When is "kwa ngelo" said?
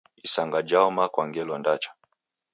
1.13-1.53